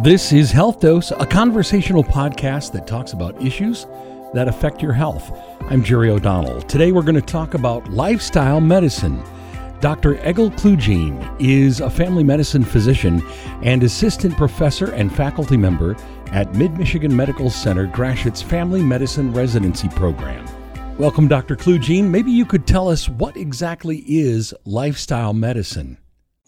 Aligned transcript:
This 0.00 0.32
is 0.32 0.50
Health 0.50 0.80
Dose, 0.80 1.10
a 1.10 1.26
conversational 1.26 2.02
podcast 2.02 2.72
that 2.72 2.86
talks 2.86 3.12
about 3.12 3.40
issues 3.40 3.86
that 4.32 4.48
affect 4.48 4.82
your 4.82 4.94
health. 4.94 5.30
I'm 5.68 5.84
Jerry 5.84 6.08
O'Donnell. 6.08 6.62
Today 6.62 6.92
we're 6.92 7.02
going 7.02 7.14
to 7.14 7.20
talk 7.20 7.52
about 7.52 7.88
lifestyle 7.90 8.60
medicine. 8.60 9.22
Dr. 9.80 10.14
Egil 10.26 10.50
Klugene 10.52 11.36
is 11.38 11.80
a 11.80 11.90
family 11.90 12.24
medicine 12.24 12.64
physician 12.64 13.22
and 13.62 13.82
assistant 13.82 14.36
professor 14.36 14.90
and 14.92 15.14
faculty 15.14 15.58
member 15.58 15.94
at 16.32 16.54
Mid 16.54 16.78
Michigan 16.78 17.14
Medical 17.14 17.50
Center 17.50 17.86
Gratiot's 17.86 18.40
Family 18.40 18.82
Medicine 18.82 19.32
Residency 19.32 19.90
Program. 19.90 20.44
Welcome, 20.96 21.28
Dr. 21.28 21.54
Klugene. 21.54 22.04
Maybe 22.04 22.32
you 22.32 22.46
could 22.46 22.66
tell 22.66 22.88
us 22.88 23.08
what 23.10 23.36
exactly 23.36 23.98
is 24.06 24.54
lifestyle 24.64 25.34
medicine. 25.34 25.98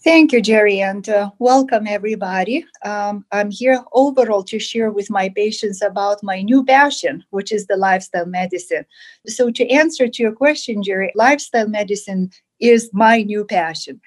Thank 0.04 0.32
you, 0.32 0.42
Jerry, 0.42 0.82
and 0.82 1.08
uh, 1.08 1.30
welcome 1.38 1.86
everybody. 1.86 2.66
Um, 2.84 3.24
I'm 3.32 3.50
here 3.50 3.82
overall 3.94 4.44
to 4.44 4.58
share 4.58 4.90
with 4.90 5.08
my 5.08 5.30
patients 5.30 5.80
about 5.80 6.22
my 6.22 6.42
new 6.42 6.62
passion, 6.62 7.24
which 7.30 7.50
is 7.50 7.66
the 7.66 7.78
lifestyle 7.78 8.26
medicine. 8.26 8.84
So, 9.26 9.50
to 9.52 9.66
answer 9.70 10.06
to 10.06 10.22
your 10.22 10.32
question, 10.32 10.82
Jerry, 10.82 11.10
lifestyle 11.14 11.68
medicine 11.68 12.30
is 12.60 12.90
my 12.92 13.22
new 13.22 13.46
passion. 13.46 13.98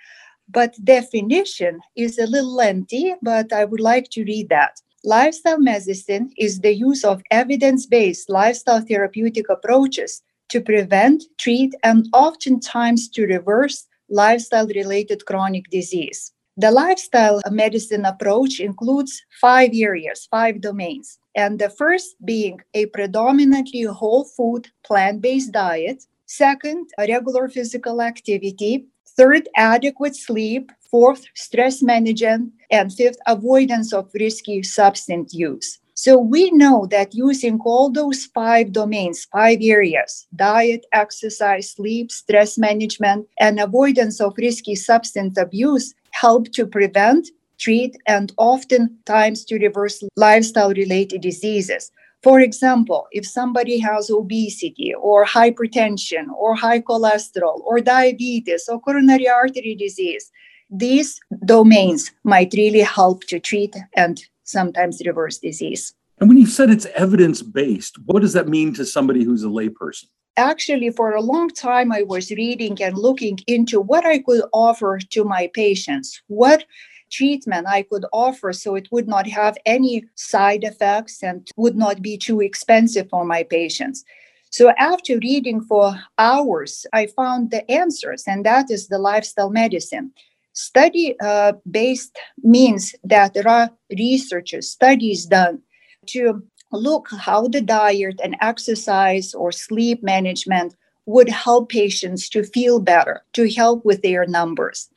But 0.48 0.76
definition 0.84 1.80
is 1.96 2.20
a 2.20 2.28
little 2.28 2.56
lengthy, 2.56 3.16
but 3.24 3.52
I 3.52 3.66
would 3.66 3.82
like 3.82 4.12
to 4.12 4.24
read 4.24 4.50
that. 4.50 4.80
Lifestyle 5.04 5.60
medicine 5.60 6.32
is 6.38 6.60
the 6.60 6.76
use 6.76 7.04
of 7.04 7.24
evidence-based 7.32 8.30
lifestyle 8.30 8.82
therapeutic 8.82 9.50
approaches 9.50 10.22
to 10.50 10.62
prevent, 10.62 11.24
treat, 11.40 11.74
and 11.84 12.08
oftentimes 12.14 13.10
to 13.10 13.26
reverse 13.26 13.88
lifestyle 14.10 14.68
related 14.68 15.26
chronic 15.26 15.66
disease. 15.70 16.34
The 16.60 16.72
lifestyle 16.72 17.40
medicine 17.52 18.04
approach 18.06 18.60
includes 18.60 19.22
five 19.40 19.70
areas, 19.76 20.28
five 20.32 20.60
domains. 20.60 21.20
And 21.36 21.60
the 21.60 21.70
first 21.70 22.16
being 22.26 22.62
a 22.74 22.88
predominantly 22.88 23.84
whole 23.84 24.24
food, 24.24 24.68
plant 24.84 25.22
based 25.22 25.52
diet. 25.52 26.04
Second, 26.26 26.90
regular 26.98 27.48
physical 27.48 28.02
activity. 28.02 28.88
Third, 29.16 29.48
adequate 29.56 30.16
sleep. 30.16 30.72
Fourth, 30.90 31.26
stress 31.36 31.84
management. 31.84 32.54
And 32.72 32.92
fifth, 32.92 33.20
avoidance 33.28 33.94
of 33.94 34.10
risky 34.16 34.64
substance 34.64 35.36
use. 35.36 35.78
So 36.00 36.20
we 36.20 36.52
know 36.52 36.86
that 36.92 37.16
using 37.16 37.60
all 37.66 37.90
those 37.90 38.26
five 38.26 38.72
domains, 38.72 39.26
five 39.32 39.58
areas 39.64 40.28
diet, 40.36 40.86
exercise, 40.94 41.72
sleep, 41.72 42.12
stress 42.12 42.56
management, 42.56 43.28
and 43.40 43.60
avoidance 43.60 44.22
of 44.22 44.36
risky 44.38 44.76
substance 44.76 45.40
abuse 45.40 45.96
help 46.12 46.52
to 46.52 46.68
prevent, 46.68 47.30
treat, 47.58 47.98
and 48.06 48.32
oftentimes 48.38 49.44
to 49.46 49.58
reverse 49.58 50.04
lifestyle 50.16 50.70
related 50.70 51.22
diseases. 51.22 51.92
For 52.22 52.42
example, 52.42 53.08
if 53.12 53.26
somebody 53.26 53.80
has 53.80 54.12
obesity 54.12 54.94
or 54.94 55.26
hypertension 55.26 56.28
or 56.38 56.54
high 56.54 56.82
cholesterol 56.82 57.62
or 57.66 57.80
diabetes 57.80 58.70
or 58.70 58.80
coronary 58.80 59.28
artery 59.28 59.74
disease, 59.74 60.32
these 60.70 61.20
domains 61.44 62.12
might 62.24 62.54
really 62.56 62.82
help 62.82 63.24
to 63.30 63.40
treat 63.40 63.76
and 63.96 64.22
sometimes 64.48 65.02
reverse 65.06 65.38
disease. 65.38 65.94
And 66.20 66.30
when 66.30 66.38
you 66.38 66.48
said 66.48 66.70
it's 66.70 66.88
evidence 66.88 67.42
based, 67.44 67.98
what 68.06 68.22
does 68.22 68.34
that 68.34 68.48
mean 68.48 68.74
to 68.74 68.86
somebody 68.86 69.24
who's 69.24 69.44
a 69.44 69.48
layperson? 69.48 70.06
Actually, 70.36 70.90
for 70.92 71.12
a 71.12 71.22
long 71.22 71.50
time, 71.50 71.92
I 71.92 72.04
was 72.04 72.32
reading 72.32 72.82
and 72.82 72.98
looking 72.98 73.40
into 73.48 73.80
what 73.80 74.06
I 74.06 74.20
could 74.20 74.44
offer 74.54 75.00
to 75.12 75.24
my 75.24 75.50
patients, 75.54 76.22
what 76.28 76.66
treatment 77.12 77.68
I 77.68 77.84
could 77.84 78.06
offer 78.12 78.54
so 78.54 78.76
it 78.76 78.88
would 78.92 79.08
not 79.08 79.28
have 79.28 79.58
any 79.66 80.06
side 80.16 80.64
effects 80.64 81.24
and 81.24 81.48
would 81.56 81.76
not 81.76 82.02
be 82.02 82.18
too 82.18 82.42
expensive 82.42 83.10
for 83.10 83.26
my 83.26 83.44
patients. 83.44 84.04
So, 84.50 84.72
after 84.78 85.18
reading 85.18 85.62
for 85.62 85.96
hours, 86.18 86.86
I 86.94 87.08
found 87.08 87.52
the 87.52 87.70
answers, 87.70 88.24
and 88.28 88.46
that 88.46 88.72
is 88.72 88.88
the 88.88 88.98
lifestyle 88.98 89.50
medicine. 89.50 90.12
Study 90.58 91.16
uh, 91.22 91.54
based 91.70 92.18
means 92.42 92.96
that 93.04 93.36
there 93.36 93.48
are 93.48 93.70
researches, 93.96 94.72
studies 94.72 95.28
done 95.28 95.62
to 96.08 96.42
look 96.72 97.10
how 97.12 97.48
the 97.48 97.62
diet 97.62 98.20
and 98.24 98.36
exercise 98.42 99.36
or 99.36 99.52
sleep 99.52 100.02
management 100.02 100.74
would 101.06 101.30
help 101.30 101.70
patients 101.70 102.28
to 102.30 102.44
feel 102.44 102.80
better, 102.80 103.22
to 103.34 103.48
help 103.54 103.86
with 103.86 104.02
their 104.02 104.26
numbers. 104.26 104.90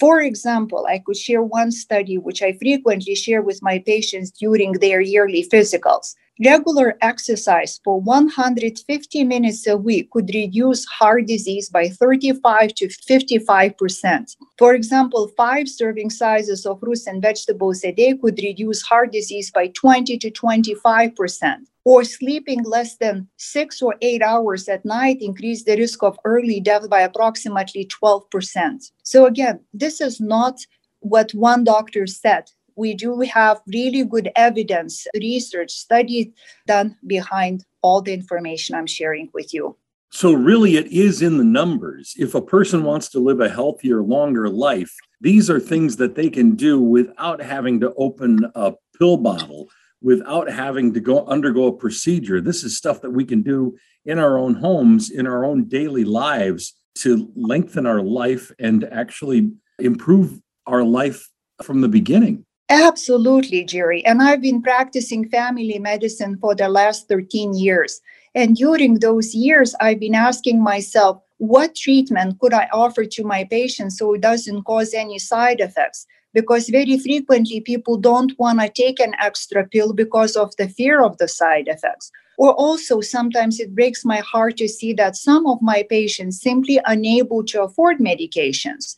For 0.00 0.20
example, 0.20 0.84
I 0.88 0.98
could 0.98 1.16
share 1.16 1.44
one 1.44 1.70
study 1.70 2.18
which 2.18 2.42
I 2.42 2.54
frequently 2.54 3.14
share 3.14 3.40
with 3.40 3.62
my 3.62 3.78
patients 3.78 4.32
during 4.32 4.72
their 4.72 5.00
yearly 5.00 5.46
physicals. 5.48 6.16
Regular 6.44 6.96
exercise 7.00 7.80
for 7.82 8.00
150 8.00 9.24
minutes 9.24 9.66
a 9.66 9.76
week 9.76 10.12
could 10.12 10.30
reduce 10.32 10.84
heart 10.84 11.26
disease 11.26 11.68
by 11.68 11.88
35 11.88 12.74
to 12.74 12.86
55%. 12.86 14.36
For 14.56 14.72
example, 14.72 15.32
five 15.36 15.68
serving 15.68 16.10
sizes 16.10 16.64
of 16.64 16.78
fruits 16.78 17.08
and 17.08 17.20
vegetables 17.20 17.82
a 17.82 17.90
day 17.90 18.14
could 18.16 18.38
reduce 18.38 18.82
heart 18.82 19.10
disease 19.10 19.50
by 19.50 19.68
20 19.68 20.16
to 20.16 20.30
25%. 20.30 21.56
Or 21.84 22.04
sleeping 22.04 22.62
less 22.62 22.98
than 22.98 23.26
six 23.36 23.82
or 23.82 23.96
eight 24.00 24.22
hours 24.22 24.68
at 24.68 24.84
night 24.84 25.18
increase 25.20 25.64
the 25.64 25.76
risk 25.76 26.04
of 26.04 26.18
early 26.24 26.60
death 26.60 26.88
by 26.88 27.00
approximately 27.00 27.86
12%. 27.86 28.92
So, 29.02 29.26
again, 29.26 29.60
this 29.72 30.00
is 30.00 30.20
not 30.20 30.60
what 31.00 31.32
one 31.32 31.64
doctor 31.64 32.06
said 32.06 32.50
we 32.78 32.94
do 32.94 33.20
have 33.20 33.60
really 33.66 34.04
good 34.04 34.30
evidence, 34.36 35.06
research, 35.14 35.72
studies 35.72 36.28
done 36.66 36.96
behind 37.06 37.64
all 37.82 38.00
the 38.00 38.14
information 38.14 38.76
I'm 38.76 38.86
sharing 38.86 39.28
with 39.34 39.52
you. 39.52 39.76
So, 40.10 40.32
really, 40.32 40.76
it 40.76 40.86
is 40.86 41.20
in 41.20 41.36
the 41.36 41.44
numbers. 41.44 42.14
If 42.16 42.34
a 42.34 42.40
person 42.40 42.84
wants 42.84 43.10
to 43.10 43.18
live 43.18 43.40
a 43.40 43.48
healthier, 43.48 44.02
longer 44.02 44.48
life, 44.48 44.94
these 45.20 45.50
are 45.50 45.60
things 45.60 45.96
that 45.96 46.14
they 46.14 46.30
can 46.30 46.54
do 46.54 46.80
without 46.80 47.42
having 47.42 47.80
to 47.80 47.92
open 47.94 48.50
a 48.54 48.72
pill 48.96 49.18
bottle, 49.18 49.68
without 50.00 50.48
having 50.48 50.94
to 50.94 51.00
go 51.00 51.26
undergo 51.26 51.66
a 51.66 51.76
procedure. 51.76 52.40
This 52.40 52.64
is 52.64 52.78
stuff 52.78 53.02
that 53.02 53.10
we 53.10 53.24
can 53.24 53.42
do 53.42 53.76
in 54.06 54.18
our 54.18 54.38
own 54.38 54.54
homes, 54.54 55.10
in 55.10 55.26
our 55.26 55.44
own 55.44 55.64
daily 55.64 56.04
lives 56.04 56.74
to 56.98 57.30
lengthen 57.36 57.86
our 57.86 58.00
life 58.00 58.50
and 58.58 58.84
actually 58.84 59.50
improve 59.78 60.40
our 60.66 60.84
life 60.84 61.28
from 61.62 61.82
the 61.82 61.88
beginning. 61.88 62.46
Absolutely, 62.70 63.64
Jerry. 63.64 64.04
And 64.04 64.20
I've 64.22 64.42
been 64.42 64.60
practicing 64.60 65.28
family 65.30 65.78
medicine 65.78 66.36
for 66.38 66.54
the 66.54 66.68
last 66.68 67.08
13 67.08 67.54
years. 67.54 68.00
And 68.34 68.56
during 68.56 68.98
those 68.98 69.34
years, 69.34 69.74
I've 69.80 70.00
been 70.00 70.14
asking 70.14 70.62
myself, 70.62 71.22
what 71.38 71.74
treatment 71.74 72.38
could 72.40 72.52
I 72.52 72.68
offer 72.72 73.04
to 73.06 73.24
my 73.24 73.44
patients 73.44 73.98
so 73.98 74.12
it 74.14 74.20
doesn't 74.20 74.64
cause 74.64 74.92
any 74.92 75.18
side 75.18 75.60
effects? 75.60 76.06
Because 76.34 76.68
very 76.68 76.98
frequently 76.98 77.60
people 77.60 77.96
don't 77.96 78.38
want 78.38 78.60
to 78.60 78.68
take 78.68 79.00
an 79.00 79.14
extra 79.18 79.66
pill 79.66 79.94
because 79.94 80.36
of 80.36 80.54
the 80.56 80.68
fear 80.68 81.02
of 81.02 81.16
the 81.16 81.26
side 81.28 81.68
effects. 81.68 82.10
Or 82.36 82.52
also, 82.52 83.00
sometimes 83.00 83.58
it 83.60 83.74
breaks 83.74 84.04
my 84.04 84.18
heart 84.18 84.58
to 84.58 84.68
see 84.68 84.92
that 84.94 85.16
some 85.16 85.46
of 85.46 85.58
my 85.62 85.84
patients 85.88 86.40
simply 86.40 86.80
unable 86.84 87.44
to 87.44 87.62
afford 87.62 87.98
medications. 87.98 88.94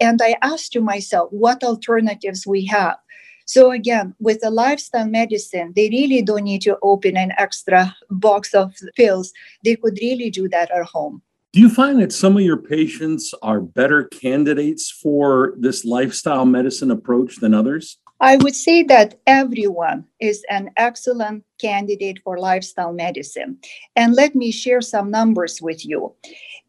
And 0.00 0.20
I 0.22 0.36
asked 0.42 0.72
to 0.72 0.80
myself, 0.80 1.28
what 1.30 1.62
alternatives 1.62 2.46
we 2.46 2.64
have? 2.66 2.96
So 3.50 3.72
again, 3.72 4.14
with 4.20 4.42
the 4.42 4.50
lifestyle 4.50 5.08
medicine, 5.08 5.72
they 5.74 5.88
really 5.88 6.22
don't 6.22 6.44
need 6.44 6.62
to 6.62 6.78
open 6.82 7.16
an 7.16 7.32
extra 7.36 7.96
box 8.08 8.54
of 8.54 8.72
pills. 8.94 9.32
They 9.64 9.74
could 9.74 9.98
really 10.00 10.30
do 10.30 10.48
that 10.50 10.70
at 10.70 10.84
home. 10.84 11.20
Do 11.52 11.58
you 11.58 11.68
find 11.68 12.00
that 12.00 12.12
some 12.12 12.36
of 12.36 12.44
your 12.44 12.58
patients 12.58 13.34
are 13.42 13.60
better 13.60 14.04
candidates 14.04 14.88
for 14.88 15.54
this 15.58 15.84
lifestyle 15.84 16.46
medicine 16.46 16.92
approach 16.92 17.38
than 17.38 17.52
others? 17.52 17.98
I 18.20 18.36
would 18.36 18.54
say 18.54 18.84
that 18.84 19.18
everyone 19.26 20.04
is 20.20 20.44
an 20.48 20.70
excellent 20.76 21.42
candidate 21.60 22.20
for 22.22 22.38
lifestyle 22.38 22.92
medicine. 22.92 23.58
And 23.96 24.14
let 24.14 24.36
me 24.36 24.52
share 24.52 24.80
some 24.80 25.10
numbers 25.10 25.60
with 25.60 25.84
you. 25.84 26.14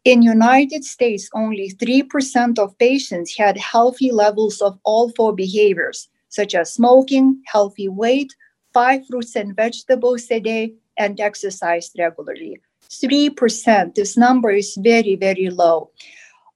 In 0.04 0.22
United 0.22 0.82
States, 0.82 1.30
only 1.32 1.70
3% 1.70 2.58
of 2.58 2.76
patients 2.78 3.36
had 3.36 3.56
healthy 3.56 4.10
levels 4.10 4.60
of 4.60 4.80
all 4.82 5.10
four 5.10 5.32
behaviors, 5.32 6.08
such 6.32 6.54
as 6.54 6.72
smoking, 6.72 7.42
healthy 7.44 7.88
weight, 7.88 8.34
five 8.72 9.06
fruits 9.06 9.36
and 9.36 9.54
vegetables 9.54 10.26
a 10.30 10.40
day, 10.40 10.72
and 10.96 11.20
exercise 11.20 11.90
regularly. 11.98 12.58
3%, 12.90 13.94
this 13.94 14.16
number 14.16 14.50
is 14.50 14.78
very, 14.82 15.14
very 15.14 15.50
low. 15.50 15.90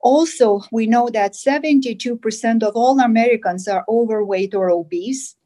Also, 0.01 0.63
we 0.73 0.87
know 0.87 1.11
that 1.11 1.33
72% 1.33 2.63
of 2.63 2.75
all 2.75 3.01
Americans 3.01 3.69
are 3.69 3.85
overweight 3.87 4.55
or 4.55 4.71
obese. 4.71 5.37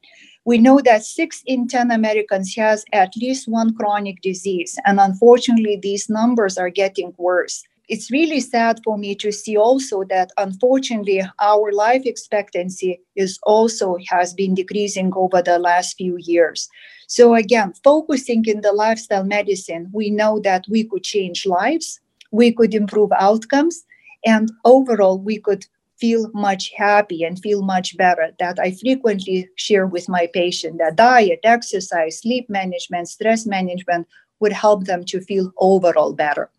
We 0.45 0.57
know 0.57 0.79
that 0.85 1.03
6 1.03 1.43
in 1.45 1.67
10 1.67 1.91
Americans 1.91 2.55
has 2.55 2.85
at 2.93 3.11
least 3.17 3.49
one 3.49 3.75
chronic 3.75 4.21
disease, 4.21 4.79
and 4.85 4.99
unfortunately, 4.99 5.77
these 5.81 6.09
numbers 6.09 6.57
are 6.57 6.69
getting 6.69 7.13
worse. 7.17 7.63
It's 7.87 8.11
really 8.11 8.39
sad 8.39 8.79
for 8.83 8.97
me 8.97 9.15
to 9.15 9.31
see 9.31 9.57
also 9.57 10.03
that 10.05 10.31
unfortunately 10.37 11.21
our 11.39 11.71
life 11.71 12.03
expectancy 12.05 13.01
is 13.15 13.39
also 13.43 13.97
has 14.07 14.33
been 14.33 14.53
decreasing 14.55 15.11
over 15.15 15.41
the 15.41 15.59
last 15.59 15.97
few 15.97 16.17
years. 16.19 16.69
So 17.07 17.35
again, 17.35 17.73
focusing 17.83 18.45
in 18.45 18.61
the 18.61 18.71
lifestyle 18.71 19.25
medicine, 19.25 19.89
we 19.93 20.09
know 20.09 20.39
that 20.39 20.65
we 20.69 20.85
could 20.85 21.03
change 21.03 21.45
lives, 21.45 21.99
we 22.31 22.53
could 22.53 22.73
improve 22.73 23.11
outcomes, 23.19 23.83
and 24.25 24.51
overall 24.63 25.19
we 25.19 25.39
could 25.39 25.65
feel 25.99 26.31
much 26.33 26.71
happy 26.75 27.23
and 27.23 27.39
feel 27.39 27.61
much 27.61 27.95
better 27.95 28.31
that 28.39 28.57
i 28.59 28.71
frequently 28.71 29.47
share 29.55 29.85
with 29.85 30.09
my 30.09 30.27
patient 30.33 30.79
that 30.79 30.95
diet 30.95 31.39
exercise 31.43 32.19
sleep 32.19 32.49
management 32.49 33.07
stress 33.07 33.45
management 33.45 34.07
would 34.39 34.51
help 34.51 34.85
them 34.85 35.05
to 35.05 35.21
feel 35.21 35.51
overall 35.59 36.13
better 36.13 36.49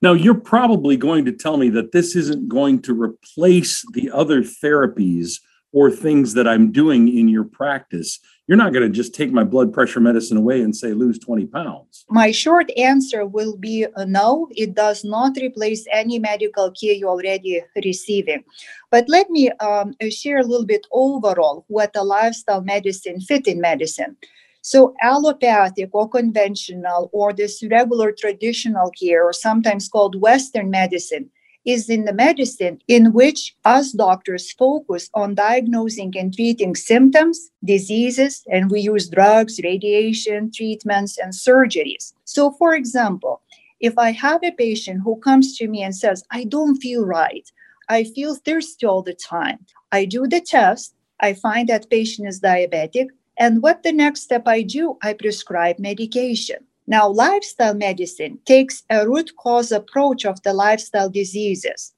now, 0.00 0.12
you're 0.12 0.34
probably 0.34 0.96
going 0.96 1.24
to 1.24 1.32
tell 1.32 1.56
me 1.56 1.70
that 1.70 1.92
this 1.92 2.14
isn't 2.14 2.48
going 2.48 2.82
to 2.82 2.94
replace 2.94 3.84
the 3.92 4.10
other 4.10 4.42
therapies 4.42 5.40
or 5.72 5.90
things 5.90 6.34
that 6.34 6.48
I'm 6.48 6.72
doing 6.72 7.08
in 7.08 7.28
your 7.28 7.44
practice. 7.44 8.20
You're 8.46 8.56
not 8.56 8.72
going 8.72 8.84
to 8.84 8.96
just 8.96 9.14
take 9.14 9.30
my 9.30 9.44
blood 9.44 9.74
pressure 9.74 10.00
medicine 10.00 10.38
away 10.38 10.62
and 10.62 10.74
say 10.74 10.94
lose 10.94 11.18
20 11.18 11.46
pounds. 11.46 12.06
My 12.08 12.30
short 12.30 12.70
answer 12.78 13.26
will 13.26 13.58
be 13.58 13.84
uh, 13.84 14.06
no, 14.06 14.48
it 14.52 14.74
does 14.74 15.04
not 15.04 15.36
replace 15.36 15.84
any 15.92 16.18
medical 16.18 16.70
care 16.70 16.94
you're 16.94 17.10
already 17.10 17.62
receiving. 17.84 18.44
But 18.90 19.06
let 19.08 19.28
me 19.28 19.50
um, 19.60 19.94
share 20.10 20.38
a 20.38 20.44
little 20.44 20.64
bit 20.64 20.86
overall 20.92 21.66
what 21.68 21.90
a 21.94 22.02
lifestyle 22.02 22.62
medicine 22.62 23.20
fit 23.20 23.46
in 23.46 23.60
medicine. 23.60 24.16
So, 24.62 24.94
allopathic 25.02 25.90
or 25.92 26.08
conventional, 26.08 27.10
or 27.12 27.32
this 27.32 27.62
regular 27.70 28.12
traditional 28.12 28.90
care, 28.90 29.24
or 29.24 29.32
sometimes 29.32 29.88
called 29.88 30.20
Western 30.20 30.70
medicine, 30.70 31.30
is 31.64 31.90
in 31.90 32.04
the 32.04 32.14
medicine 32.14 32.78
in 32.88 33.12
which 33.12 33.54
us 33.64 33.92
doctors 33.92 34.52
focus 34.52 35.10
on 35.14 35.34
diagnosing 35.34 36.14
and 36.16 36.34
treating 36.34 36.74
symptoms, 36.74 37.50
diseases, 37.64 38.42
and 38.50 38.70
we 38.70 38.80
use 38.80 39.08
drugs, 39.08 39.60
radiation, 39.62 40.50
treatments, 40.50 41.18
and 41.18 41.32
surgeries. 41.32 42.14
So, 42.24 42.52
for 42.52 42.74
example, 42.74 43.42
if 43.80 43.96
I 43.98 44.12
have 44.12 44.42
a 44.42 44.52
patient 44.52 45.02
who 45.04 45.16
comes 45.20 45.56
to 45.58 45.68
me 45.68 45.82
and 45.82 45.94
says, 45.94 46.24
I 46.30 46.44
don't 46.44 46.76
feel 46.76 47.04
right, 47.04 47.46
I 47.88 48.04
feel 48.04 48.34
thirsty 48.34 48.86
all 48.86 49.02
the 49.02 49.14
time, 49.14 49.58
I 49.92 50.04
do 50.04 50.26
the 50.26 50.40
test, 50.40 50.94
I 51.20 51.34
find 51.34 51.68
that 51.68 51.90
patient 51.90 52.28
is 52.28 52.40
diabetic, 52.40 53.08
and 53.38 53.62
what 53.62 53.82
the 53.82 53.92
next 53.92 54.22
step 54.22 54.46
I 54.46 54.62
do, 54.62 54.98
I 55.02 55.12
prescribe 55.12 55.78
medication. 55.78 56.58
Now, 56.86 57.08
lifestyle 57.08 57.74
medicine 57.74 58.38
takes 58.46 58.82
a 58.90 59.06
root 59.06 59.32
cause 59.36 59.70
approach 59.70 60.24
of 60.24 60.42
the 60.42 60.52
lifestyle 60.52 61.10
diseases. 61.10 61.92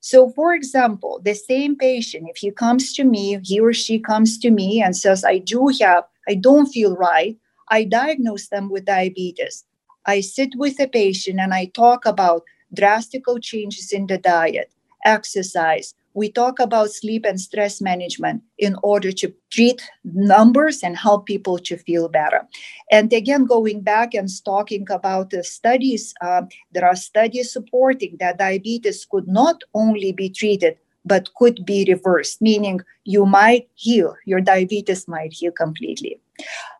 So, 0.00 0.28
for 0.30 0.54
example, 0.54 1.20
the 1.24 1.34
same 1.34 1.76
patient, 1.76 2.26
if 2.28 2.36
he 2.36 2.50
comes 2.50 2.92
to 2.92 3.04
me, 3.04 3.40
he 3.42 3.58
or 3.58 3.72
she 3.72 3.98
comes 3.98 4.38
to 4.40 4.50
me 4.50 4.82
and 4.82 4.94
says, 4.94 5.24
I 5.24 5.38
do 5.38 5.68
have, 5.80 6.04
I 6.28 6.34
don't 6.34 6.66
feel 6.66 6.94
right, 6.94 7.36
I 7.70 7.84
diagnose 7.84 8.48
them 8.48 8.70
with 8.70 8.84
diabetes. 8.84 9.64
I 10.06 10.20
sit 10.20 10.50
with 10.56 10.76
the 10.76 10.88
patient 10.88 11.40
and 11.40 11.54
I 11.54 11.66
talk 11.74 12.04
about 12.04 12.42
drastic 12.74 13.22
changes 13.40 13.92
in 13.92 14.06
the 14.06 14.18
diet, 14.18 14.70
exercise, 15.06 15.94
we 16.14 16.30
talk 16.30 16.58
about 16.60 16.90
sleep 16.90 17.24
and 17.24 17.40
stress 17.40 17.80
management 17.80 18.42
in 18.58 18.76
order 18.82 19.12
to 19.12 19.32
treat 19.50 19.82
numbers 20.04 20.82
and 20.82 20.96
help 20.96 21.26
people 21.26 21.58
to 21.58 21.76
feel 21.76 22.08
better. 22.08 22.46
And 22.90 23.12
again, 23.12 23.44
going 23.44 23.80
back 23.82 24.14
and 24.14 24.28
talking 24.44 24.86
about 24.90 25.30
the 25.30 25.42
studies, 25.42 26.14
uh, 26.20 26.42
there 26.72 26.84
are 26.84 26.96
studies 26.96 27.52
supporting 27.52 28.16
that 28.20 28.38
diabetes 28.38 29.06
could 29.10 29.28
not 29.28 29.62
only 29.74 30.12
be 30.12 30.30
treated 30.30 30.78
but 31.04 31.34
could 31.34 31.66
be 31.66 31.84
reversed, 31.86 32.40
meaning 32.40 32.80
you 33.04 33.26
might 33.26 33.68
heal, 33.74 34.14
your 34.24 34.40
diabetes 34.40 35.06
might 35.06 35.34
heal 35.34 35.52
completely. 35.52 36.18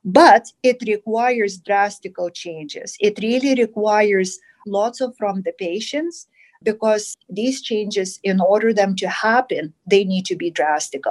But 0.04 0.50
it 0.62 0.82
requires 0.86 1.58
drastic 1.58 2.14
changes. 2.32 2.96
It 3.00 3.19
really 3.20 3.54
requires 3.54 4.38
lots 4.66 5.02
of 5.02 5.14
from 5.16 5.42
the 5.42 5.52
patients 5.52 6.26
because 6.64 7.16
these 7.28 7.62
changes, 7.62 8.19
in 8.22 8.40
order 8.40 8.72
them 8.72 8.96
to 8.96 9.08
happen, 9.08 9.72
they 9.87 10.05
need 10.05 10.25
to 10.26 10.37
be 10.37 10.50
drastic. 10.50 11.02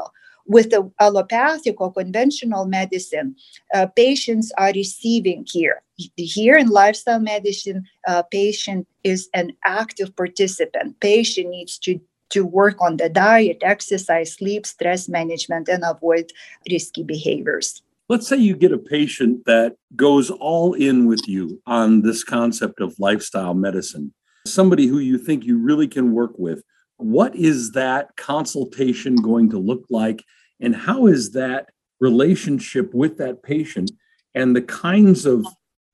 With 0.46 0.72
the 0.72 0.92
allopathic 1.00 1.80
or 1.80 1.94
conventional 1.94 2.66
medicine, 2.66 3.36
uh, 3.74 3.88
patients 3.88 4.52
are 4.58 4.74
receiving 4.74 5.46
care. 5.46 5.82
Here 6.18 6.58
in 6.58 6.68
lifestyle 6.68 7.20
medicine, 7.20 7.86
uh, 8.08 8.24
patient 8.24 8.88
is 9.04 9.30
an 9.34 9.54
active 9.64 10.14
participant. 10.16 11.00
Patient 11.00 11.50
needs 11.50 11.78
to 11.80 12.00
to 12.30 12.44
work 12.44 12.82
on 12.82 12.98
the 12.98 13.10
diet, 13.10 13.60
exercise, 13.62 14.34
sleep, 14.34 14.66
stress 14.66 15.08
management, 15.08 15.70
and 15.70 15.84
avoid 15.86 16.32
risky 16.68 17.04
behaviors. 17.04 17.84
Let's 18.10 18.28
say 18.28 18.38
you 18.38 18.56
get 18.56 18.72
a 18.72 18.80
patient 18.80 19.46
that 19.46 19.76
goes 19.96 20.32
all 20.32 20.74
in 20.74 21.06
with 21.06 21.28
you 21.28 21.62
on 21.68 22.02
this 22.02 22.24
concept 22.24 22.82
of 22.82 22.98
lifestyle 22.98 23.54
medicine 23.54 24.14
somebody 24.46 24.88
who 24.88 25.00
you 25.00 25.18
think 25.18 25.46
you 25.46 25.58
really 25.58 25.88
can 25.88 26.14
work 26.14 26.34
with, 26.38 26.64
what 26.98 27.36
is 27.36 27.72
that 27.72 28.16
consultation 28.16 29.16
going 29.16 29.50
to 29.50 29.58
look 29.58 29.86
like? 29.90 30.24
And 30.60 30.76
how 30.76 31.08
is 31.08 31.32
that 31.32 31.70
relationship 32.00 32.94
with 32.94 33.18
that 33.18 33.44
patient 33.44 33.92
and 34.36 34.56
the 34.56 34.62
kinds 34.62 35.26
of 35.26 35.46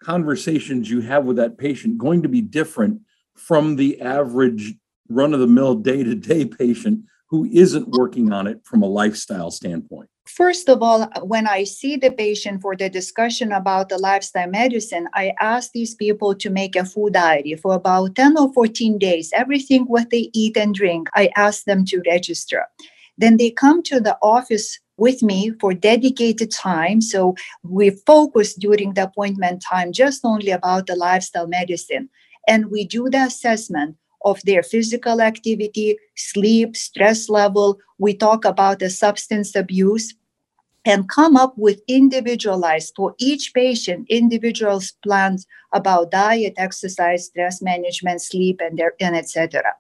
conversations 0.02 0.90
you 0.90 1.02
have 1.02 1.26
with 1.26 1.38
that 1.38 1.58
patient 1.58 1.98
going 1.98 2.22
to 2.24 2.30
be 2.30 2.42
different 2.42 3.02
from 3.36 3.76
the 3.76 4.02
average 4.02 4.76
run 5.10 5.34
of 5.34 5.40
the 5.40 5.48
mill 5.48 5.76
day 5.76 6.04
to 6.04 6.16
day 6.16 6.46
patient 6.46 7.04
who 7.30 7.46
isn't 7.46 7.88
working 7.90 8.32
on 8.32 8.48
it 8.48 8.60
from 8.64 8.82
a 8.82 8.88
lifestyle 8.88 9.52
standpoint? 9.52 10.10
First 10.36 10.70
of 10.70 10.84
all, 10.84 11.10
when 11.24 11.48
I 11.48 11.64
see 11.64 11.96
the 11.98 12.12
patient 12.12 12.62
for 12.62 12.76
the 12.76 12.88
discussion 12.88 13.52
about 13.52 13.90
the 13.90 13.98
lifestyle 13.98 14.48
medicine, 14.48 15.08
I 15.16 15.34
ask 15.42 15.72
these 15.72 15.96
people 15.96 16.36
to 16.36 16.52
make 16.52 16.76
a 16.76 16.86
food 16.86 17.14
diary 17.14 17.56
for 17.56 17.74
about 17.74 18.16
10 18.16 18.38
or 18.38 18.54
14 18.54 19.00
days. 19.00 19.32
Everything 19.34 19.86
what 19.86 20.12
they 20.12 20.30
eat 20.34 20.56
and 20.56 20.76
drink, 20.76 21.10
I 21.16 21.32
ask 21.36 21.64
them 21.64 21.84
to 21.86 22.04
register. 22.06 22.66
Then 23.18 23.38
they 23.38 23.50
come 23.50 23.82
to 23.84 24.00
the 24.00 24.20
office 24.22 24.80
with 24.98 25.24
me 25.24 25.52
for 25.60 25.74
dedicated 25.74 26.52
time. 26.52 27.02
So 27.02 27.34
we 27.64 27.90
focus 27.90 28.54
during 28.54 28.94
the 28.94 29.06
appointment 29.06 29.64
time 29.68 29.92
just 29.92 30.22
only 30.24 30.52
about 30.52 30.86
the 30.86 30.96
lifestyle 30.96 31.48
medicine. 31.48 32.08
And 32.48 32.70
we 32.70 32.86
do 32.86 33.10
the 33.10 33.24
assessment 33.24 33.98
of 34.24 34.42
their 34.44 34.64
physical 34.64 35.22
activity, 35.22 35.98
sleep, 36.16 36.76
stress 36.76 37.30
level. 37.30 37.80
We 37.98 38.14
talk 38.14 38.46
about 38.46 38.80
the 38.80 38.90
substance 38.90 39.56
abuse 39.56 40.14
and 40.86 41.10
come 41.10 41.36
up 41.36 41.54
with 41.58 41.82
individualized 41.88 42.94
for 42.96 43.14
each 43.18 43.54
patient 43.54 44.08
individual 44.10 44.82
plans 45.04 45.46
about 45.74 46.12
diet 46.12 46.54
exercise 46.58 47.26
stress 47.26 47.62
management 47.62 48.22
sleep 48.22 48.62
and, 48.62 48.78
their, 48.80 48.94
and 49.00 49.16
etc 49.16 49.74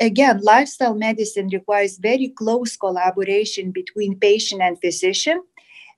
again 0.00 0.40
lifestyle 0.42 0.94
medicine 0.94 1.48
requires 1.52 1.98
very 1.98 2.28
close 2.28 2.76
collaboration 2.76 3.70
between 3.70 4.18
patient 4.18 4.62
and 4.62 4.80
physician. 4.80 5.42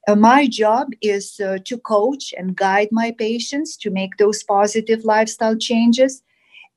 Uh, 0.06 0.14
my 0.14 0.46
job 0.46 0.88
is 1.02 1.38
uh, 1.40 1.58
to 1.64 1.76
coach 1.78 2.32
and 2.38 2.56
guide 2.56 2.88
my 2.90 3.10
patients 3.10 3.76
to 3.76 3.90
make 3.90 4.16
those 4.16 4.42
positive 4.42 5.04
lifestyle 5.04 5.56
changes 5.56 6.22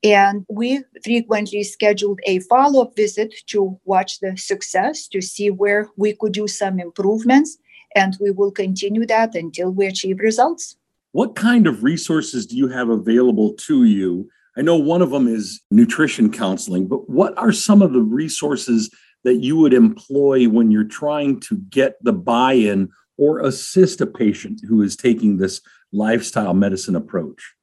and 0.02 0.44
we 0.48 0.82
frequently 1.04 1.62
scheduled 1.62 2.20
a 2.26 2.40
follow 2.40 2.82
up 2.82 2.96
visit 2.96 3.34
to 3.48 3.78
watch 3.84 4.18
the 4.20 4.36
success, 4.36 5.06
to 5.08 5.20
see 5.20 5.50
where 5.50 5.88
we 5.96 6.14
could 6.14 6.32
do 6.32 6.48
some 6.48 6.80
improvements. 6.80 7.56
And 7.94 8.16
we 8.20 8.30
will 8.30 8.50
continue 8.50 9.06
that 9.06 9.34
until 9.34 9.70
we 9.70 9.86
achieve 9.86 10.18
results. 10.18 10.76
What 11.12 11.36
kind 11.36 11.66
of 11.66 11.84
resources 11.84 12.46
do 12.46 12.56
you 12.56 12.68
have 12.68 12.88
available 12.88 13.52
to 13.52 13.84
you? 13.84 14.28
I 14.56 14.62
know 14.62 14.76
one 14.76 15.02
of 15.02 15.10
them 15.10 15.28
is 15.28 15.60
nutrition 15.70 16.32
counseling, 16.32 16.88
but 16.88 17.08
what 17.08 17.36
are 17.38 17.52
some 17.52 17.82
of 17.82 17.92
the 17.92 18.02
resources 18.02 18.90
that 19.24 19.36
you 19.36 19.56
would 19.56 19.72
employ 19.72 20.48
when 20.48 20.70
you're 20.70 20.84
trying 20.84 21.38
to 21.40 21.56
get 21.70 22.02
the 22.02 22.12
buy 22.12 22.54
in 22.54 22.90
or 23.18 23.40
assist 23.40 24.00
a 24.00 24.06
patient 24.06 24.60
who 24.66 24.82
is 24.82 24.96
taking 24.96 25.36
this 25.36 25.60
lifestyle 25.92 26.54
medicine 26.54 26.96
approach? 26.96 27.54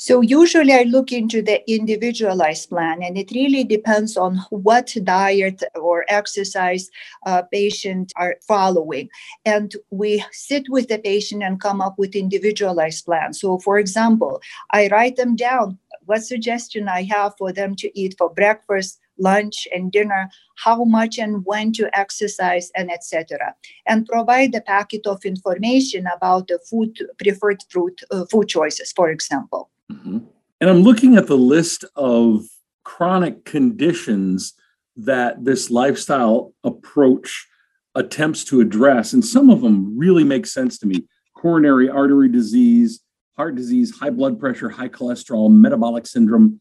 So 0.00 0.20
usually 0.20 0.72
I 0.72 0.84
look 0.84 1.10
into 1.10 1.42
the 1.42 1.60
individualized 1.68 2.68
plan, 2.68 3.02
and 3.02 3.18
it 3.18 3.32
really 3.32 3.64
depends 3.64 4.16
on 4.16 4.36
what 4.50 4.94
diet 5.02 5.60
or 5.74 6.04
exercise 6.08 6.88
uh, 7.26 7.42
patient 7.42 8.12
are 8.14 8.36
following. 8.46 9.08
And 9.44 9.74
we 9.90 10.24
sit 10.30 10.66
with 10.68 10.86
the 10.86 11.00
patient 11.00 11.42
and 11.42 11.60
come 11.60 11.80
up 11.80 11.98
with 11.98 12.14
individualized 12.14 13.06
plans. 13.06 13.40
So, 13.40 13.58
for 13.58 13.76
example, 13.76 14.40
I 14.70 14.86
write 14.86 15.16
them 15.16 15.34
down 15.34 15.78
what 16.06 16.22
suggestion 16.22 16.88
I 16.88 17.02
have 17.10 17.34
for 17.36 17.52
them 17.52 17.74
to 17.76 17.90
eat 17.98 18.14
for 18.16 18.30
breakfast, 18.30 19.00
lunch 19.18 19.66
and 19.74 19.90
dinner 19.90 20.30
how 20.64 20.84
much 20.84 21.18
and 21.18 21.44
when 21.44 21.72
to 21.72 21.90
exercise 21.98 22.70
and 22.76 22.88
etc 22.88 23.52
and 23.84 24.06
provide 24.06 24.54
a 24.54 24.60
packet 24.60 25.04
of 25.08 25.24
information 25.24 26.06
about 26.14 26.46
the 26.46 26.60
food 26.70 26.96
preferred 27.18 27.60
fruit 27.68 28.00
uh, 28.12 28.24
food 28.26 28.46
choices 28.46 28.92
for 28.92 29.10
example 29.10 29.68
Mm-hmm. 29.90 30.18
And 30.60 30.70
I'm 30.70 30.80
looking 30.82 31.16
at 31.16 31.26
the 31.26 31.36
list 31.36 31.84
of 31.96 32.44
chronic 32.84 33.44
conditions 33.44 34.54
that 34.96 35.44
this 35.44 35.70
lifestyle 35.70 36.52
approach 36.64 37.46
attempts 37.94 38.44
to 38.44 38.60
address. 38.60 39.12
And 39.12 39.24
some 39.24 39.50
of 39.50 39.60
them 39.60 39.96
really 39.96 40.24
make 40.24 40.46
sense 40.46 40.78
to 40.78 40.86
me 40.86 41.06
coronary 41.36 41.88
artery 41.88 42.28
disease, 42.28 43.00
heart 43.36 43.54
disease, 43.54 43.96
high 43.96 44.10
blood 44.10 44.40
pressure, 44.40 44.68
high 44.68 44.88
cholesterol, 44.88 45.50
metabolic 45.50 46.06
syndrome. 46.06 46.60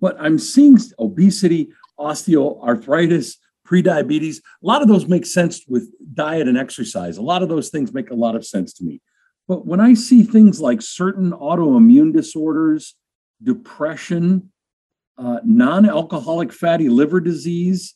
But 0.00 0.16
I'm 0.20 0.38
seeing 0.38 0.78
obesity, 0.98 1.68
osteoarthritis, 1.98 3.36
prediabetes. 3.66 4.38
A 4.38 4.66
lot 4.66 4.82
of 4.82 4.88
those 4.88 5.08
make 5.08 5.26
sense 5.26 5.64
with 5.66 5.90
diet 6.14 6.48
and 6.48 6.56
exercise. 6.56 7.16
A 7.16 7.22
lot 7.22 7.42
of 7.42 7.48
those 7.48 7.70
things 7.70 7.92
make 7.92 8.10
a 8.10 8.14
lot 8.14 8.36
of 8.36 8.46
sense 8.46 8.72
to 8.74 8.84
me. 8.84 9.00
But 9.48 9.66
when 9.66 9.80
I 9.80 9.94
see 9.94 10.22
things 10.22 10.60
like 10.60 10.82
certain 10.82 11.32
autoimmune 11.32 12.12
disorders, 12.12 12.94
depression, 13.42 14.52
uh, 15.18 15.40
non 15.44 15.88
alcoholic 15.88 16.52
fatty 16.52 16.88
liver 16.88 17.20
disease, 17.20 17.94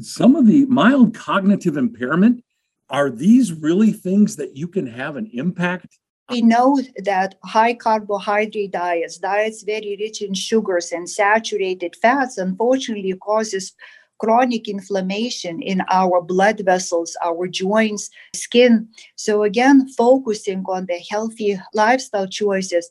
some 0.00 0.36
of 0.36 0.46
the 0.46 0.66
mild 0.66 1.14
cognitive 1.14 1.76
impairment, 1.76 2.44
are 2.88 3.10
these 3.10 3.52
really 3.52 3.92
things 3.92 4.36
that 4.36 4.56
you 4.56 4.66
can 4.66 4.86
have 4.86 5.16
an 5.16 5.30
impact? 5.32 5.98
We 6.30 6.42
know 6.42 6.80
that 7.04 7.36
high 7.44 7.74
carbohydrate 7.74 8.70
diets, 8.70 9.18
diets 9.18 9.62
very 9.62 9.96
rich 9.98 10.22
in 10.22 10.34
sugars 10.34 10.92
and 10.92 11.08
saturated 11.10 11.96
fats, 11.96 12.38
unfortunately 12.38 13.14
causes 13.14 13.72
chronic 14.20 14.68
inflammation 14.68 15.60
in 15.62 15.82
our 15.90 16.20
blood 16.20 16.60
vessels, 16.64 17.16
our 17.24 17.48
joints, 17.48 18.10
skin. 18.34 18.88
So, 19.16 19.42
again, 19.42 19.88
focusing 19.88 20.64
on 20.68 20.86
the 20.86 21.02
healthy 21.10 21.58
lifestyle 21.74 22.28
choices, 22.28 22.90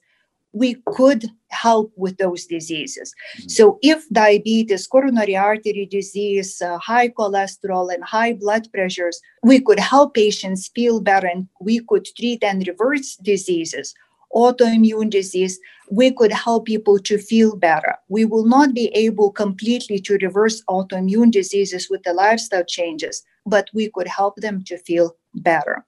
we 0.52 0.76
could 0.88 1.26
help 1.50 1.92
with 1.96 2.18
those 2.18 2.46
diseases. 2.46 3.14
Mm-hmm. 3.38 3.50
So, 3.50 3.78
if 3.82 4.10
diabetes, 4.10 4.88
coronary 4.88 5.38
artery 5.38 5.88
disease, 5.90 6.62
uh, 6.62 6.80
high 6.80 7.10
cholesterol, 7.10 7.94
and 7.94 8.04
high 8.04 8.34
blood 8.34 8.68
pressures, 8.74 9.22
we 9.44 9.62
could 9.62 9.80
help 9.80 10.16
patients 10.16 10.70
feel 10.74 11.00
better 11.00 11.28
and 11.28 11.48
we 11.62 11.82
could 11.88 12.08
treat 12.18 12.44
and 12.44 12.68
reverse 12.68 13.16
diseases 13.18 13.94
autoimmune 14.34 15.10
disease, 15.10 15.60
we 15.90 16.12
could 16.12 16.32
help 16.32 16.66
people 16.66 17.00
to 17.00 17.18
feel 17.18 17.56
better. 17.56 17.96
We 18.10 18.26
will 18.26 18.46
not 18.46 18.74
be 18.74 18.88
able 18.90 19.32
completely 19.32 20.00
to 20.00 20.18
reverse 20.18 20.64
autoimmune 20.70 21.32
diseases 21.32 21.90
with 21.90 22.04
the 22.04 22.14
lifestyle 22.14 22.64
changes, 22.64 23.24
but 23.46 23.70
we 23.74 23.90
could 23.90 24.08
help 24.08 24.36
them 24.38 24.64
to 24.66 24.78
feel 24.78 25.16
better. 25.34 25.86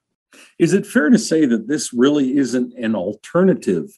Is 0.60 0.74
it 0.74 0.88
fair 0.88 1.10
to 1.10 1.20
say 1.20 1.46
that 1.46 1.68
this 1.68 1.94
really 1.94 2.38
isn't 2.38 2.74
an 2.74 2.96
alternative 2.96 3.98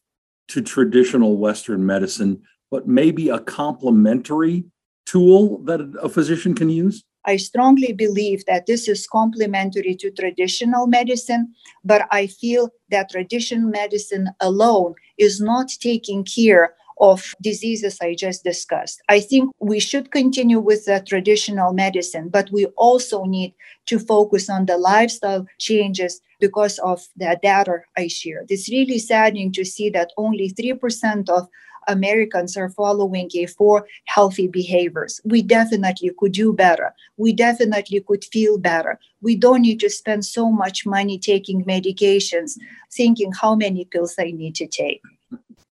to 0.50 0.62
traditional 0.62 1.38
Western 1.38 1.86
medicine, 1.86 2.42
but 2.72 2.88
maybe 2.88 3.30
a 3.30 3.40
complementary 3.40 4.66
tool 5.06 5.60
that 5.66 5.80
a 6.02 6.10
physician 6.10 6.54
can 6.54 6.70
use? 6.70 7.04
I 7.26 7.38
strongly 7.38 7.94
believe 7.94 8.46
that 8.46 8.66
this 8.66 8.88
is 8.88 9.08
complementary 9.08 9.96
to 9.96 10.12
traditional 10.12 10.88
medicine, 10.88 11.54
but 11.84 12.08
I 12.12 12.28
feel 12.28 12.70
that 12.90 13.12
traditional 13.12 13.70
medicine 13.70 14.30
alone 14.40 14.96
is 15.18 15.40
not 15.40 15.70
taking 15.80 16.24
care 16.26 16.74
of 17.00 17.34
diseases 17.42 17.98
I 18.02 18.16
just 18.16 18.44
discussed. 18.44 19.02
I 19.10 19.20
think 19.20 19.52
we 19.60 19.80
should 19.80 20.12
continue 20.12 20.60
with 20.60 20.86
the 20.86 21.04
traditional 21.06 21.74
medicine, 21.74 22.30
but 22.30 22.50
we 22.52 22.66
also 22.78 23.26
need 23.26 23.54
to 23.88 24.00
focus 24.00 24.50
on 24.50 24.66
the 24.66 24.78
lifestyle 24.78 25.46
changes 25.60 26.22
because 26.40 26.78
of 26.80 27.02
the 27.16 27.38
data 27.42 27.80
I 27.98 28.08
shared. 28.08 28.48
It's 28.50 28.70
really 28.70 29.00
saddening 29.00 29.52
to 29.54 29.66
see 29.66 29.90
that 29.92 30.12
only 30.18 30.52
3% 30.52 31.30
of 31.30 31.48
Americans 31.88 32.56
are 32.58 32.70
following 32.70 33.30
a 33.36 33.46
four 33.46 33.88
healthy 34.06 34.48
behaviors. 34.48 35.22
We 35.24 35.42
definitely 35.42 36.12
could 36.18 36.34
do 36.34 36.54
better. 36.54 36.94
We 37.18 37.34
definitely 37.34 38.02
could 38.02 38.24
feel 38.26 38.58
better. 38.58 39.00
We 39.22 39.36
don't 39.36 39.62
need 39.62 39.80
to 39.82 39.90
spend 39.90 40.26
so 40.26 40.52
much 40.52 40.86
money 40.86 41.18
taking 41.18 41.64
medications, 41.66 42.58
thinking 42.92 43.32
how 43.32 43.56
many 43.56 43.86
pills 43.86 44.16
I 44.20 44.32
need 44.32 44.56
to 44.56 44.68
take. 44.68 45.02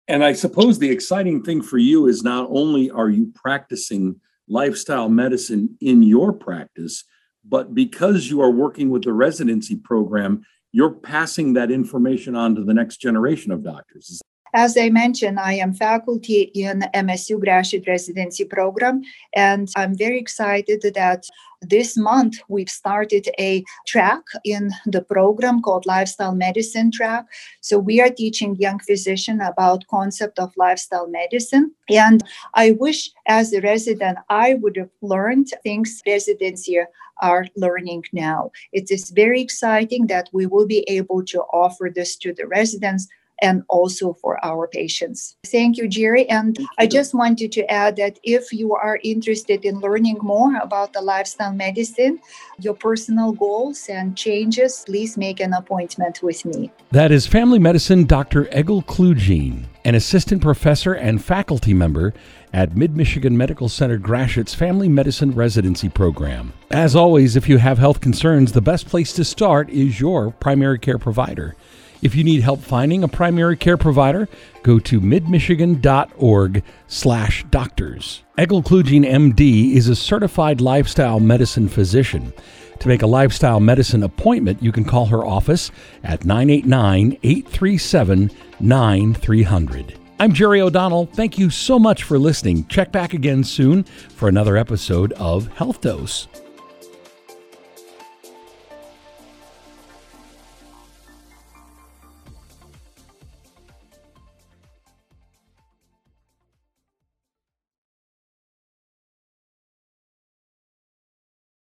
And 0.07 0.25
I 0.25 0.33
suppose 0.33 0.79
the 0.79 0.91
exciting 0.91 1.43
thing 1.43 1.61
for 1.61 1.77
you 1.79 2.07
is 2.07 2.23
not 2.23 2.49
only 2.50 2.91
are 2.91 3.11
you 3.11 3.31
practicing 3.35 4.21
lifestyle 4.49 5.11
medicine 5.11 5.77
in 5.81 6.03
your 6.03 6.33
practice, 6.33 7.05
but 7.45 7.75
because 7.75 8.29
you 8.29 8.41
are 8.41 8.50
working 8.50 8.91
with 8.91 9.05
the 9.05 9.12
residency 9.12 9.77
program, 9.77 10.45
you're 10.73 10.91
passing 10.91 11.55
that 11.55 11.71
information 11.71 12.35
on 12.35 12.55
to 12.55 12.65
the 12.65 12.75
next 12.75 12.99
generation 12.99 13.53
of 13.53 13.62
doctors. 13.62 14.21
As 14.55 14.76
I 14.76 14.88
mentioned, 14.88 15.38
I 15.38 15.55
am 15.55 15.75
faculty 15.75 16.50
in 16.55 16.85
MSU 16.95 17.40
graduate 17.40 17.87
residency 17.87 18.45
program, 18.45 19.02
and 19.35 19.69
I'm 19.76 19.97
very 19.97 20.19
excited 20.19 20.83
that 20.95 21.25
this 21.61 21.97
month 21.97 22.37
we've 22.49 22.71
started 22.71 23.28
a 23.38 23.64
track 23.87 24.23
in 24.45 24.71
the 24.87 25.02
program 25.02 25.61
called 25.61 25.87
lifestyle 25.87 26.35
medicine 26.35 26.93
track. 26.93 27.25
So 27.61 27.78
we 27.78 28.00
are 28.00 28.11
teaching 28.11 28.55
young 28.57 28.78
physicians 28.78 29.43
about 29.45 29.87
concept 29.88 30.38
of 30.38 30.57
lifestyle 30.57 31.09
medicine 31.09 31.73
and 31.88 32.23
i 32.55 32.71
wish 32.73 33.11
as 33.26 33.52
a 33.52 33.61
resident 33.61 34.19
i 34.28 34.55
would 34.55 34.76
have 34.76 34.90
learned 35.02 35.49
things 35.62 36.00
residents 36.07 36.64
here 36.64 36.88
are 37.21 37.47
learning 37.57 38.05
now. 38.12 38.50
It 38.73 38.90
is 38.90 39.11
very 39.11 39.40
exciting 39.40 40.07
that 40.07 40.28
we 40.33 40.47
will 40.47 40.67
be 40.67 40.81
able 40.88 41.25
to 41.26 41.43
offer 41.52 41.90
this 41.93 42.17
to 42.17 42.33
the 42.33 42.47
residents 42.47 43.09
and 43.42 43.62
also 43.68 44.12
for 44.14 44.45
our 44.45 44.66
patients. 44.68 45.37
Thank 45.47 45.76
you, 45.76 45.88
Jerry. 45.88 46.28
And 46.28 46.59
I 46.78 46.87
just 46.87 47.14
wanted 47.14 47.52
to 47.52 47.71
add 47.71 47.97
that 47.97 48.18
if 48.23 48.52
you 48.52 48.75
are 48.75 48.99
interested 49.02 49.64
in 49.64 49.80
learning 49.80 50.18
more 50.21 50.57
about 50.57 50.92
the 50.92 51.00
lifestyle 51.00 51.52
medicine, 51.52 52.21
your 52.59 52.75
personal 52.75 53.33
goals 53.33 53.87
and 53.88 54.16
changes, 54.16 54.85
please 54.87 55.16
make 55.16 55.40
an 55.40 55.52
appointment 55.52 56.23
with 56.23 56.45
me. 56.45 56.71
That 56.90 57.12
is 57.12 57.26
family 57.26 57.59
medicine 57.59 58.04
Dr. 58.04 58.49
Egil 58.52 58.83
Klugin, 58.83 59.64
an 59.85 59.95
assistant 59.95 60.42
professor 60.42 60.95
and 60.95 61.23
faculty 61.25 61.75
member 61.75 62.14
at 62.52 62.76
Mid 62.76 62.97
Michigan 62.97 63.37
Medical 63.37 63.68
Center 63.68 63.99
Gratiot's 63.99 64.54
Family 64.54 64.88
Medicine 64.88 65.33
Residency 65.33 65.88
Program. 65.88 66.52
As 66.71 66.97
always, 66.97 67.37
if 67.37 67.49
you 67.49 67.59
have 67.59 67.78
health 67.78 68.00
concerns, 68.00 68.52
the 68.52 68.61
best 68.61 68.87
place 68.87 69.12
to 69.14 69.25
start 69.25 69.71
is 69.71 70.00
your 70.00 70.30
primary 70.30 70.78
care 70.78 70.99
provider. 70.99 71.57
If 72.00 72.14
you 72.14 72.23
need 72.23 72.43
help 72.43 72.61
finding 72.61 73.02
a 73.02 73.09
primary 73.09 73.57
care 73.57 73.76
provider, 73.76 74.28
go 74.62 74.78
to 74.78 75.00
midmichigan.org 75.00 76.62
slash 76.87 77.45
doctors. 77.50 78.23
Egil 78.38 78.62
Klugin, 78.62 79.05
MD, 79.05 79.75
is 79.75 79.88
a 79.88 79.97
certified 79.97 80.61
lifestyle 80.61 81.19
medicine 81.19 81.69
physician. 81.69 82.33
To 82.81 82.88
make 82.88 83.02
a 83.02 83.07
lifestyle 83.07 83.59
medicine 83.59 84.05
appointment, 84.05 84.62
you 84.62 84.71
can 84.71 84.85
call 84.85 85.07
her 85.07 85.25
office 85.25 85.73
at 86.05 86.25
989 86.25 87.19
837 87.23 88.31
9300. 88.61 89.99
I'm 90.21 90.33
Jerry 90.33 90.61
O'Donnell. 90.61 91.07
Thank 91.07 91.38
you 91.38 91.50
so 91.50 91.78
much 91.78 92.05
for 92.05 92.19
listening. 92.19 92.67
Check 92.67 92.93
back 92.93 93.14
again 93.14 93.43
soon 93.43 93.85
for 93.85 94.28
another 94.28 94.57
episode 94.57 95.12
of 95.14 95.49
Health 95.57 95.81
Dose. 95.81 96.28